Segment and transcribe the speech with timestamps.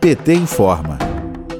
[0.00, 0.98] PT informa.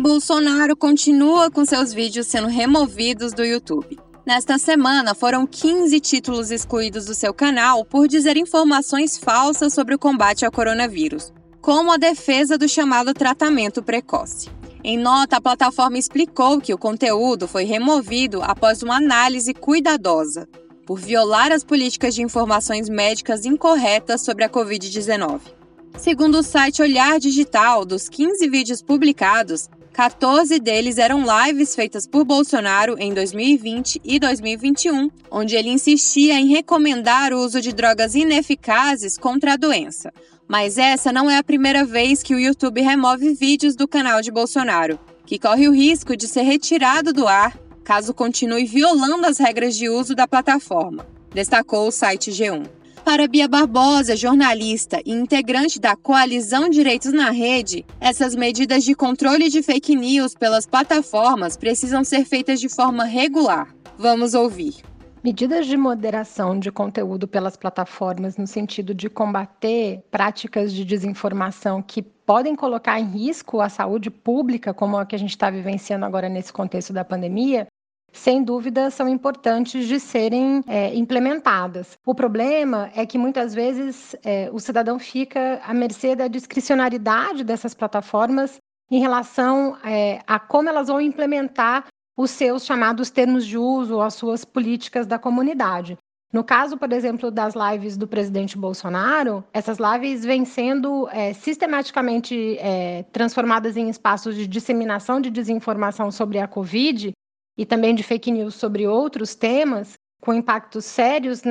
[0.00, 3.98] Bolsonaro continua com seus vídeos sendo removidos do YouTube.
[4.26, 9.98] Nesta semana, foram 15 títulos excluídos do seu canal por dizer informações falsas sobre o
[9.98, 14.48] combate ao coronavírus, como a defesa do chamado tratamento precoce.
[14.84, 20.48] Em nota, a plataforma explicou que o conteúdo foi removido após uma análise cuidadosa,
[20.84, 25.61] por violar as políticas de informações médicas incorretas sobre a Covid-19.
[25.98, 32.24] Segundo o site Olhar Digital, dos 15 vídeos publicados, 14 deles eram lives feitas por
[32.24, 39.18] Bolsonaro em 2020 e 2021, onde ele insistia em recomendar o uso de drogas ineficazes
[39.18, 40.12] contra a doença.
[40.48, 44.30] Mas essa não é a primeira vez que o YouTube remove vídeos do canal de
[44.30, 49.76] Bolsonaro, que corre o risco de ser retirado do ar caso continue violando as regras
[49.76, 52.81] de uso da plataforma, destacou o site G1.
[53.04, 59.48] Para Bia Barbosa, jornalista e integrante da Coalizão Direitos na Rede, essas medidas de controle
[59.48, 63.74] de fake news pelas plataformas precisam ser feitas de forma regular.
[63.98, 64.76] Vamos ouvir.
[65.22, 72.02] Medidas de moderação de conteúdo pelas plataformas no sentido de combater práticas de desinformação que
[72.02, 76.28] podem colocar em risco a saúde pública, como a que a gente está vivenciando agora
[76.28, 77.66] nesse contexto da pandemia,
[78.12, 81.98] sem dúvida, são importantes de serem é, implementadas.
[82.06, 87.74] O problema é que muitas vezes é, o cidadão fica à mercê da discricionariedade dessas
[87.74, 88.58] plataformas
[88.90, 94.14] em relação é, a como elas vão implementar os seus chamados termos de uso, as
[94.14, 95.96] suas políticas da comunidade.
[96.32, 102.56] No caso, por exemplo, das lives do presidente Bolsonaro, essas lives vêm sendo é, sistematicamente
[102.58, 107.12] é, transformadas em espaços de disseminação de desinformação sobre a Covid
[107.56, 111.42] e também de fake news sobre outros temas, com impactos sérios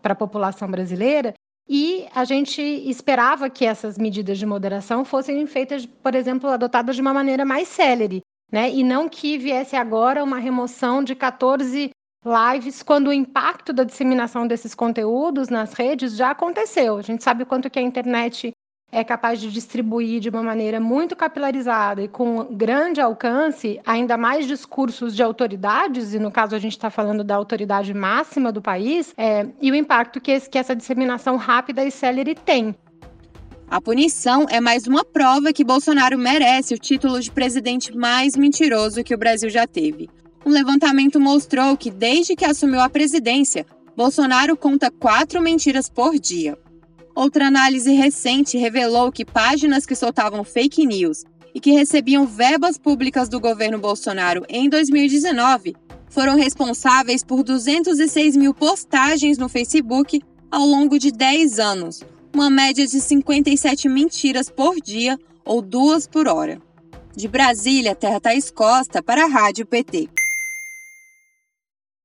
[0.00, 1.34] para a população brasileira.
[1.68, 7.02] E a gente esperava que essas medidas de moderação fossem feitas, por exemplo, adotadas de
[7.02, 8.20] uma maneira mais célere,
[8.50, 8.70] né?
[8.70, 11.90] E não que viesse agora uma remoção de 14
[12.24, 16.96] lives, quando o impacto da disseminação desses conteúdos nas redes já aconteceu.
[16.96, 18.52] A gente sabe o quanto que a internet
[18.92, 24.46] é capaz de distribuir de uma maneira muito capilarizada e com grande alcance, ainda mais
[24.46, 29.14] discursos de autoridades, e no caso a gente está falando da autoridade máxima do país,
[29.16, 32.76] é, e o impacto que, esse, que essa disseminação rápida e célere tem.
[33.70, 39.02] A punição é mais uma prova que Bolsonaro merece o título de presidente mais mentiroso
[39.02, 40.10] que o Brasil já teve.
[40.44, 43.64] Um levantamento mostrou que, desde que assumiu a presidência,
[43.96, 46.58] Bolsonaro conta quatro mentiras por dia.
[47.14, 51.24] Outra análise recente revelou que páginas que soltavam fake news
[51.54, 55.74] e que recebiam verbas públicas do governo Bolsonaro em 2019
[56.08, 62.02] foram responsáveis por 206 mil postagens no Facebook ao longo de 10 anos,
[62.34, 66.60] uma média de 57 mentiras por dia ou duas por hora.
[67.14, 70.08] De Brasília, Terra Thaís Costa para a Rádio PT.